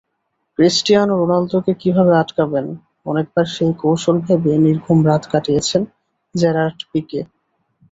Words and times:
Cristiano 0.59 1.13
রোনালদোকে 1.15 1.73
কীভাবে 1.81 2.13
আটকাবেন, 2.17 2.65
অনেকবারই 3.05 3.51
সেই 3.55 3.73
কৌশল 3.81 4.17
ভেবে 4.25 4.51
নির্ঘুম 4.65 4.99
রাত 5.09 5.23
কাটিয়েছেন 5.31 5.81
জেরার্ড 6.35 6.79
পিকে। 6.91 7.21